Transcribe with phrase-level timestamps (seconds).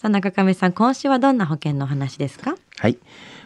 [0.00, 2.54] さあ、中亀さん、今週はどんな保険のお話ですか？
[2.76, 2.98] はい。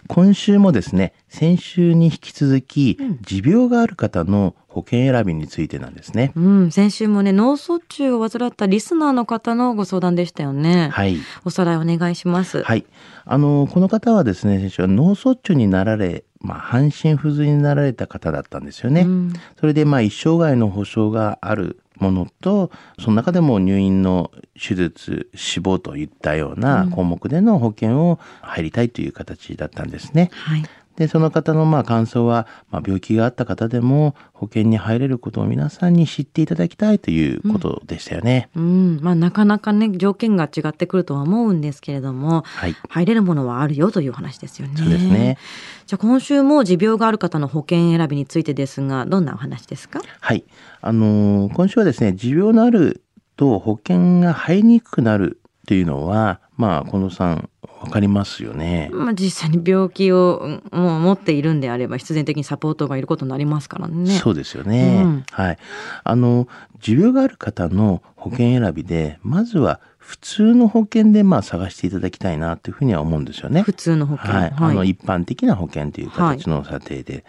[0.06, 6.32] 今週もですね、先週に引き続き、持病がある方の保険選びについてなんですね。
[6.36, 10.90] うん、先週もね、脳卒中を患ったリスナーの方のご相談でしたよね。
[10.92, 11.16] はい。
[11.46, 12.62] おさらいお願いします。
[12.62, 12.84] はい。
[13.24, 19.02] あの、この方はですね、先週は脳卒中になられ、まあ、半身不随になられた方だったんですよね。
[19.02, 22.70] うんそれで、まあ、一生涯の保障があるものと、
[23.00, 30.30] その中でも入院の手術、死亡といったような項目での保険を入りたいという形だったんですね。
[30.32, 30.64] はい。
[30.96, 38.50] で、その方のまあ感想は、まあ、病気があった方でも保険に入れることを皆さんに知っていただきたいということでしたよね。
[38.54, 42.76] うん、まあなかなかね、条件が違ってくるとは思うんですけれども、はい。
[42.88, 44.74] 入れるものはあるよという話ですよね。
[44.76, 45.38] そうですね。
[45.86, 50.00] じゃあ今週も持病がある方の保険選びについてですが、どんなお話ですか？
[50.20, 50.44] はい。
[50.80, 53.02] あのー今週はですね、持病のある
[53.36, 57.48] と保険が入りにくくなるというのは、まあ、近藤さん、
[57.82, 58.90] わかりますよね。
[58.92, 60.38] まあ実際に病気を
[60.72, 64.12] うんもう持っているんであれば必然的にサポートがいることになりますからね。
[64.18, 65.02] そうですよね。
[65.04, 65.58] うんはい。
[66.04, 66.46] あの、
[66.80, 73.62] 持病がある方の保険選びで、まずは普通の保険でまあ探していただきたいなというふうには思うんですよね。
[73.62, 74.32] 普通の保険。
[74.32, 77.24] はい、あの一般的な保険という形の査定で、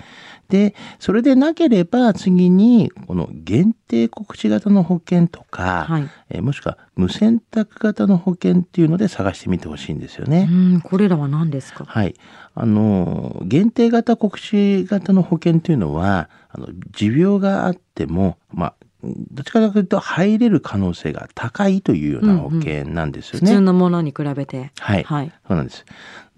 [0.49, 10.47] でそれでなければ次にこの限定告知型の保険とか、はいえーもしくは無選択型の保険っていうので探してみてほしいんですよね。
[10.51, 11.85] うん、これらは何ですか？
[11.85, 12.13] はい。
[12.53, 18.73] あの、限定型告知型の保険というのは、あの、持病があっても、まあ、
[19.03, 23.51] どっちかというと入れる可能性が高いというような保険なんですよ普ね。
[23.51, 24.71] 通のものに比べて。
[24.79, 25.03] はい。
[25.03, 25.31] はい。
[25.47, 25.85] そうなんです。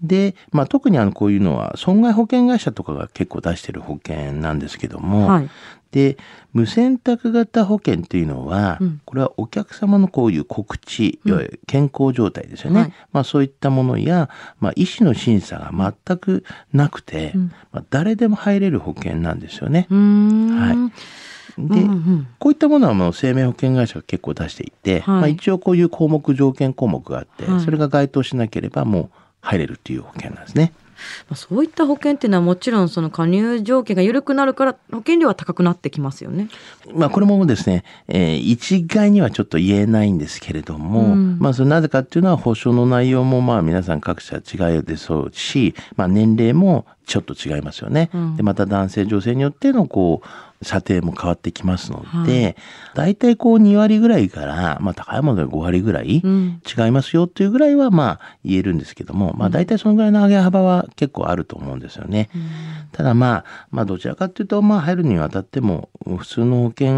[0.02, 5.48] で、まあ、特にあの、こういうのは、損害保険会社とかが結構出してる保険なんですけども、はい。
[5.92, 6.18] で、
[6.52, 12.80] 無選択型保険っていうのは、うんこれはお客様のこういう告知、いわゆる健康状態ですよね。
[12.80, 14.28] はいまあそういったものや、
[14.60, 19.86] まあ医師の審査が全くなくて、うんまあ誰でも入れる保険なんですよね。
[19.90, 20.92] はい
[21.58, 25.20] で、うんうんこういったものはもう生命保険会社が結構出していて、はい。
[25.20, 27.60] まあ一応こういう項目、条件項目があって、はい。
[27.60, 30.72] それが該当しなければもう入れるっていう保険なんですね。
[31.28, 36.48] まあそういった保険っていうのはもちろんその加入条件が緩くなるから保険料は高くなってきますよね。
[36.94, 41.38] まあこれもですね、えー一概にはちょっと言えないんですけれども、うん。
[41.38, 48.10] まあそれなぜかっていうのは保証の内容もまあ皆さん各社違いでそうし、まあ年齢もちょっと違いますよね。
[48.12, 52.56] うんで、また男性女性によってのこう、査定も変わってきますので、
[52.94, 56.60] 大体こう2割ぐらいから、まあ高いもので5割ぐらいうん。
[56.66, 62.28] 違いますよっていうぐらいはまあ言えるんですけども、まあ大体そのぐらいの上げ幅は結構あると思うんですよね。
[62.92, 66.92] ただまあ、まあどちらかっていうと、まあ入るにあたっても、普通の保険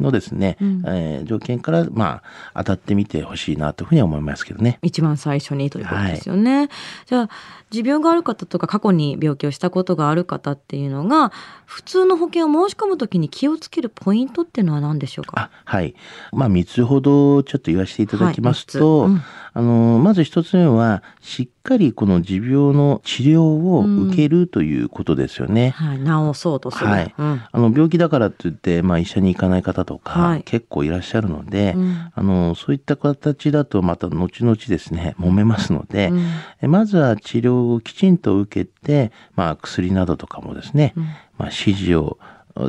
[0.00, 4.78] のですね、うんえー条件からまあ当たってみてほしいなというふうには思いますけどね。
[4.82, 6.68] 一番最初にということですよね。
[7.06, 7.30] じゃあ
[7.70, 11.32] 持病がある方とか過去に病気をしたことがある方っていうのが
[11.66, 15.34] 普通の保険を申し込むときに気をつけるポイントっていうのは何でしょうか？
[15.40, 15.94] あ、はい。
[16.32, 19.22] まあ3つほどちょっと言わせていただきますと、はい三つ
[19.54, 25.70] あの、まず一つ目は、しっかりこの持病の治療を受けるということですよね。
[25.70, 26.86] はい、治そうとする。
[26.86, 27.14] はい。
[27.16, 27.42] うん。
[27.50, 30.42] あの病気だからといって、まあ、医者に行かない方とか、はい。
[30.42, 32.10] 結構いらっしゃるので、うん。
[32.14, 36.26] あのそういった形だとまた後々ですね揉めますので、うん。
[36.62, 41.02] えまずは治療をきちんと受けて、まあ、薬などとかもですね、うん。
[41.38, 42.18] まあ、指示を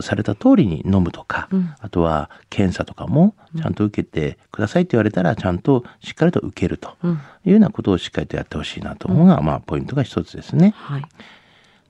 [0.01, 10.73] された通りに飲むとか、うんあとは検査とかもちゃんと受けてくださいって言われたらちゃんとしっかりと受けるとうんいうようなことをしっかりとやってほしいなと思うのが、まあ、ポイントが一つですね。
[10.77, 11.03] はい。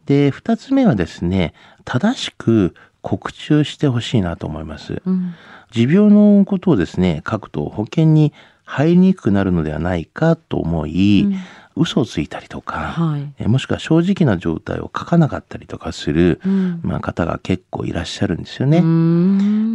[0.06, 1.54] で、二つ目はですね、
[1.86, 5.02] 正しく告知をしてほしいなと思います。
[5.06, 5.34] うん
[5.72, 8.32] 持病のことをですね、書くと保険に
[8.64, 11.36] 入りにくくなるのではないかと思い、うん
[11.76, 13.34] 嘘をついたりとか、はい。
[13.40, 18.80] えもしくは正直な状態を書かなかったりとかする、うんまあ、方が結構いらっしゃるんですようね。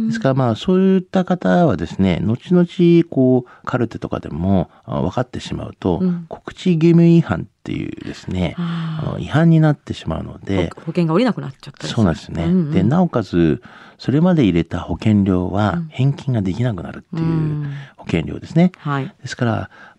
[0.09, 12.43] ですからまあそういった方はですね、後々こうカルテとかでもあ分かってしまうと、うん告知義務違反っていうですね、ああの違反になってしまうので、保険が下りなくなっちゃったりそうなんですね。
[12.45, 13.61] うんうんで、なおかつ、
[13.99, 18.71] それまで入れた保険料はうん返金ができなくなるっていううん保険料ですね。
[18.77, 19.13] はい。
[19.21, 19.51] ですから、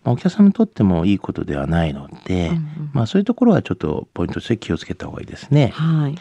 [0.03, 5.69] まあ、お客様にとってもいいことではないので、うんうんまあそういうところはちょっとポイントとして気をつけた方がいいですね。
[5.73, 6.15] はい。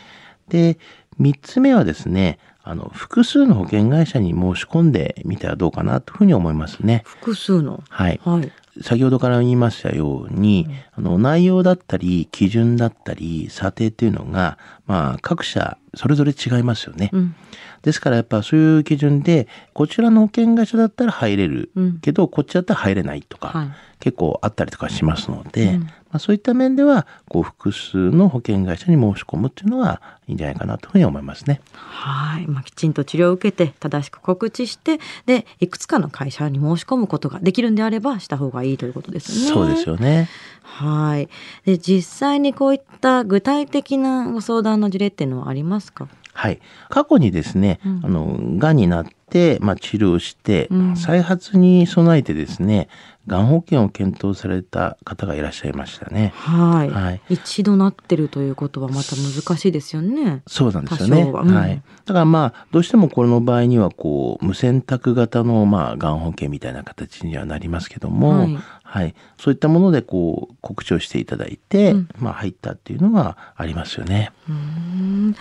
[0.49, 0.79] で、
[1.19, 7.03] 三つ目はですね、あの、複数の保険会社に申し込んでみてはどうかなというふうに思いますね。
[7.05, 7.83] 複数の？
[7.89, 8.21] はい。
[8.25, 8.53] はい。
[8.83, 17.11] 先ほどから言いましたように、あの、内容だったり、基準だったり、査定っていうのが、まあ、各社、それぞれ違いますよね。
[17.13, 17.35] うん。
[17.83, 23.69] ですからやっぱそういう基準で、こちらの保険会社だったら入れるうんけど、こっちだったら入れないとか、はい。
[24.01, 31.61] 結構あったりとかしますので、うんまあ、そういった面では、こう、複数の保険会社に申し込むっていうのはいいんじゃないかなというふうに思いますね。
[31.73, 32.47] はい。
[32.49, 39.53] まあ、きちんと治療を受けて、正しく告知して、で、いくつかの会社に申し込むことができるんであれば、した方がいいということですね。
[39.53, 40.29] そうですよね。
[40.63, 41.29] はい。
[41.65, 46.09] で、実際にこういった具体的なご相談の事例っていうのはありますか？
[46.33, 46.61] はい。
[46.89, 52.89] 過去にですね、うんあの、癌になって、まあ、治療して、うん再発に備えてですね、
[53.27, 56.33] 癌保険を検討された方がいらっしゃいましたね。
[56.35, 56.91] はい。
[56.91, 60.43] はい一度なってるということはまた難しいですよね。
[60.47, 61.31] そうなんですよね。
[61.31, 61.83] はうんはい。
[62.07, 69.15] だからまあ、どうしてもこの場合には、こう、無選択型の、まあ、がん保険みたいな形にはなりますけども、はいはい。
[69.39, 74.33] そういったもので、こう、告知をしていただいて、うんまあ、入ったっていうのはありますよね。
[74.49, 75.37] うーん。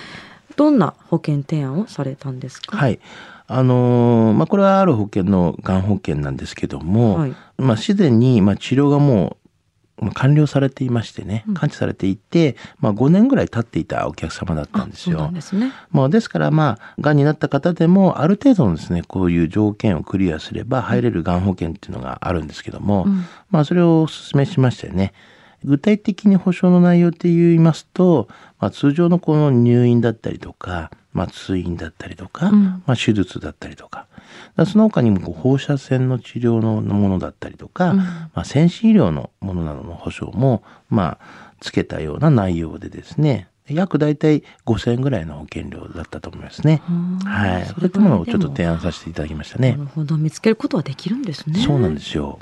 [0.56, 2.76] どんな保険提案をされたんですか？
[2.78, 3.00] はい。
[3.52, 9.38] あのーまあ、これはある保険のがん保険なんですけども、はいまあ、すでに、まあ、治療がも
[10.00, 15.30] う、まあ完了されていましてねうん、完治されていて、まあ、5年ぐらい経っていたお客様だったんですよ。
[15.34, 15.74] ですね。
[15.92, 25.12] まあ、ですから、まあ、癌になった方でも、ある程度のですね、こういう条件をクリアすれば入れるがん保険っていうのがあるんですけども、うんまあ、それをお勧めしましてね、
[25.64, 28.28] 具体的に保証の内容って言いますと、
[28.60, 34.08] まあ、通常のこの入院だったりとか、まあ、通院だったりとか、うんまあ、手術だったりとか、
[34.66, 46.82] その他にもこう放射線の治療のものだったりとか、うんまあ、先進医療のものなどの保証も、まあ、つけたような内容でですね、約大体5000円ぐらいの保険料だったと思いますね。
[47.26, 47.66] はい。
[47.66, 49.74] そういったものをちょっと提案させていただきましたなね。
[49.74, 51.60] るほど見つけることはできるんですね。
[51.60, 52.40] そうなんですよ。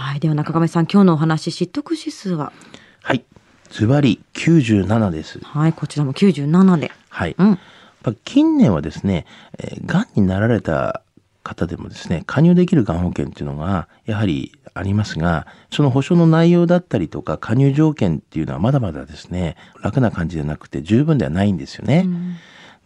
[0.00, 0.20] はい。
[0.20, 2.54] では中亀さん今日のお話知得指数は？
[3.02, 3.22] はい。
[3.68, 5.38] ズバリ97です。
[5.42, 6.90] はいこちらも97で。
[7.10, 7.36] はい。
[7.38, 7.48] うん。
[7.48, 7.58] やっ
[8.02, 9.26] ぱ近年はですね、
[9.58, 11.02] えー、癌になられた
[11.42, 22.04] 方でもですね、加入できるがん保険っていうのがやはりありますが、その保証の内容だったりとか加入条件っていうのはまだまだですね、楽な感じでなくて十分ではないんですよね。
[22.06, 22.36] うん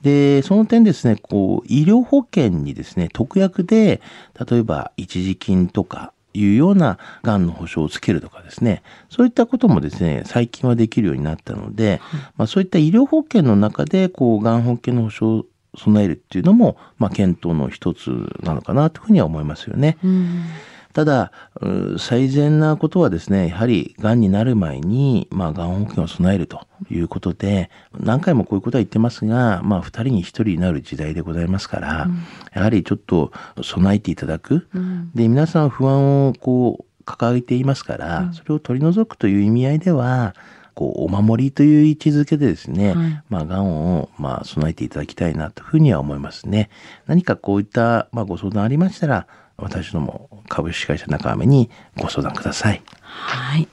[0.03, 4.03] で、その点ですね、こう、医療保険にですね、特約で、
[4.47, 12.01] 例えば一時金とかいうようながんの保証をつけるとかですね、そういったこともですね、最近はできるようになったので、
[12.37, 15.47] まあそういった医療保険の中で、こう、がん保険の保証を
[15.77, 18.11] 備えるっていうのも、まあ検討の一つ
[18.43, 19.97] なのかなというふうには思いますよね。
[20.05, 20.45] うん
[20.95, 27.69] ただ、う最善なことはですね、やはり、癌になる前に、まあ、癌保険を備えるということで、
[27.99, 32.09] 何回もこういうことは言ってますが、まあ、二人に一人になる時代でございますから、
[32.55, 34.69] やはりちょっと備えていただく。
[34.73, 40.35] うんで、皆さん不安をこう、掲げていますから、それを取り除くという意味合いでは、
[40.75, 46.71] こう、お守りという位置づけでですね、はいまあ、癌を、まあ、備えていただきたいなというふうには思いますね。
[47.07, 49.27] 何かこういった、まあ、ご相談ありましたら、
[49.57, 52.83] 私ども株式会社中飴にご相談ください。
[53.01, 53.69] はい。